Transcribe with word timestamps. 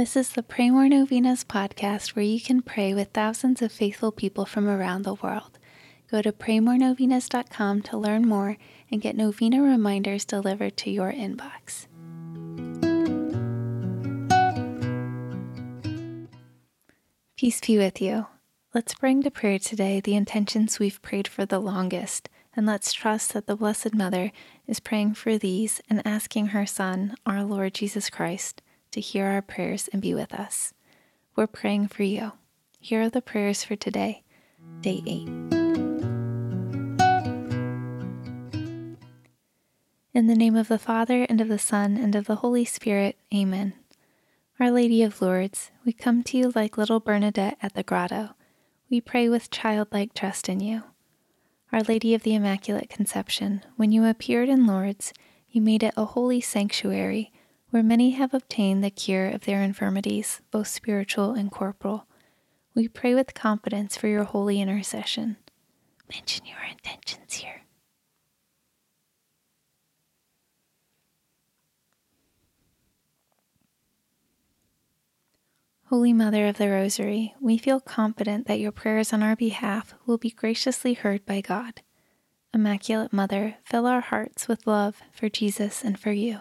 This 0.00 0.16
is 0.16 0.30
the 0.30 0.42
Pray 0.42 0.70
More 0.70 0.88
Novenas 0.88 1.44
podcast 1.44 2.16
where 2.16 2.24
you 2.24 2.40
can 2.40 2.62
pray 2.62 2.94
with 2.94 3.10
thousands 3.10 3.60
of 3.60 3.70
faithful 3.70 4.10
people 4.10 4.46
from 4.46 4.66
around 4.66 5.02
the 5.02 5.12
world. 5.12 5.58
Go 6.10 6.22
to 6.22 6.32
praymorenovenas.com 6.32 7.82
to 7.82 7.98
learn 7.98 8.26
more 8.26 8.56
and 8.90 9.02
get 9.02 9.14
novena 9.14 9.60
reminders 9.60 10.24
delivered 10.24 10.78
to 10.78 10.90
your 10.90 11.12
inbox. 11.12 11.86
Peace 17.36 17.60
be 17.60 17.76
with 17.76 18.00
you. 18.00 18.26
Let's 18.72 18.94
bring 18.94 19.22
to 19.24 19.30
prayer 19.30 19.58
today 19.58 20.00
the 20.00 20.16
intentions 20.16 20.78
we've 20.78 21.02
prayed 21.02 21.28
for 21.28 21.44
the 21.44 21.58
longest, 21.58 22.30
and 22.56 22.64
let's 22.64 22.94
trust 22.94 23.34
that 23.34 23.46
the 23.46 23.54
Blessed 23.54 23.92
Mother 23.92 24.32
is 24.66 24.80
praying 24.80 25.12
for 25.12 25.36
these 25.36 25.82
and 25.90 26.00
asking 26.06 26.46
her 26.46 26.64
Son, 26.64 27.16
our 27.26 27.44
Lord 27.44 27.74
Jesus 27.74 28.08
Christ, 28.08 28.62
to 28.92 29.00
hear 29.00 29.26
our 29.26 29.42
prayers 29.42 29.88
and 29.92 30.02
be 30.02 30.14
with 30.14 30.34
us. 30.34 30.74
We're 31.36 31.46
praying 31.46 31.88
for 31.88 32.02
you. 32.02 32.32
Here 32.80 33.02
are 33.02 33.10
the 33.10 33.22
prayers 33.22 33.62
for 33.62 33.76
today, 33.76 34.22
day 34.80 35.02
8. 35.06 35.28
In 40.12 40.26
the 40.26 40.34
name 40.34 40.56
of 40.56 40.68
the 40.68 40.78
Father, 40.78 41.24
and 41.28 41.40
of 41.40 41.48
the 41.48 41.58
Son, 41.58 41.96
and 41.96 42.16
of 42.16 42.26
the 42.26 42.36
Holy 42.36 42.64
Spirit, 42.64 43.16
Amen. 43.32 43.74
Our 44.58 44.70
Lady 44.70 45.02
of 45.02 45.22
Lourdes, 45.22 45.70
we 45.84 45.92
come 45.92 46.22
to 46.24 46.36
you 46.36 46.52
like 46.54 46.76
little 46.76 47.00
Bernadette 47.00 47.56
at 47.62 47.74
the 47.74 47.82
grotto. 47.82 48.30
We 48.90 49.00
pray 49.00 49.28
with 49.28 49.50
childlike 49.50 50.12
trust 50.12 50.48
in 50.48 50.60
you. 50.60 50.82
Our 51.72 51.82
Lady 51.82 52.12
of 52.14 52.24
the 52.24 52.34
Immaculate 52.34 52.90
Conception, 52.90 53.62
when 53.76 53.92
you 53.92 54.04
appeared 54.04 54.48
in 54.48 54.66
Lourdes, 54.66 55.12
you 55.48 55.62
made 55.62 55.84
it 55.84 55.94
a 55.96 56.04
holy 56.04 56.40
sanctuary 56.40 57.32
where 57.70 57.82
many 57.82 58.10
have 58.10 58.34
obtained 58.34 58.82
the 58.82 58.90
cure 58.90 59.28
of 59.28 59.42
their 59.42 59.62
infirmities, 59.62 60.40
both 60.50 60.68
spiritual 60.68 61.32
and 61.32 61.50
corporal. 61.50 62.06
We 62.74 62.88
pray 62.88 63.14
with 63.14 63.34
confidence 63.34 63.96
for 63.96 64.08
your 64.08 64.24
holy 64.24 64.60
intercession. 64.60 65.36
Mention 66.08 66.46
your 66.46 66.62
intentions 66.68 67.34
here. 67.34 67.62
Holy 75.86 76.12
Mother 76.12 76.46
of 76.46 76.56
the 76.56 76.68
Rosary, 76.68 77.34
we 77.40 77.58
feel 77.58 77.80
confident 77.80 78.46
that 78.46 78.60
your 78.60 78.70
prayers 78.70 79.12
on 79.12 79.24
our 79.24 79.34
behalf 79.34 79.94
will 80.06 80.18
be 80.18 80.30
graciously 80.30 80.94
heard 80.94 81.26
by 81.26 81.40
God. 81.40 81.82
Immaculate 82.54 83.12
Mother, 83.12 83.56
fill 83.64 83.86
our 83.86 84.00
hearts 84.00 84.46
with 84.46 84.68
love 84.68 85.00
for 85.12 85.28
Jesus 85.28 85.82
and 85.82 85.98
for 85.98 86.12
you. 86.12 86.40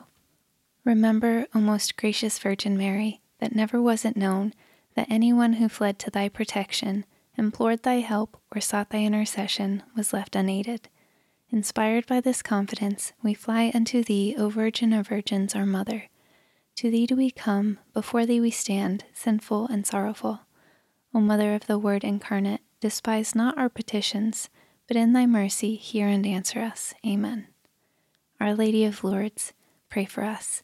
Remember, 0.89 1.45
O 1.53 1.59
most 1.59 1.97
gracious 1.97 2.39
Virgin 2.39 2.75
Mary, 2.75 3.21
that 3.37 3.53
never 3.53 3.79
was 3.79 4.03
it 4.03 4.17
known 4.17 4.55
that 4.95 5.05
anyone 5.07 5.53
who 5.53 5.69
fled 5.69 5.99
to 5.99 6.09
thy 6.09 6.29
protection, 6.29 7.05
implored 7.37 7.83
thy 7.83 7.99
help, 7.99 8.41
or 8.51 8.59
sought 8.59 8.89
thy 8.89 9.03
intercession 9.03 9.83
was 9.95 10.13
left 10.13 10.35
unaided. 10.35 10.89
Inspired 11.51 12.07
by 12.07 12.19
this 12.19 12.41
confidence, 12.41 13.13
we 13.21 13.35
fly 13.35 13.71
unto 13.75 14.03
thee, 14.03 14.33
O 14.35 14.49
Virgin 14.49 14.91
of 14.91 15.09
Virgins, 15.09 15.53
our 15.53 15.67
Mother. 15.67 16.05
To 16.77 16.89
thee 16.89 17.05
do 17.05 17.15
we 17.15 17.29
come, 17.29 17.77
before 17.93 18.25
thee 18.25 18.41
we 18.41 18.49
stand, 18.49 19.05
sinful 19.13 19.67
and 19.67 19.85
sorrowful. 19.85 20.39
O 21.13 21.19
Mother 21.19 21.53
of 21.53 21.67
the 21.67 21.77
Word 21.77 22.03
incarnate, 22.03 22.61
despise 22.79 23.35
not 23.35 23.55
our 23.59 23.69
petitions, 23.69 24.49
but 24.87 24.97
in 24.97 25.13
thy 25.13 25.27
mercy 25.27 25.75
hear 25.75 26.07
and 26.07 26.25
answer 26.25 26.61
us. 26.61 26.95
Amen. 27.05 27.45
Our 28.41 28.55
Lady 28.55 28.85
of 28.85 29.03
Lourdes, 29.03 29.53
pray 29.87 30.05
for 30.05 30.23
us. 30.23 30.63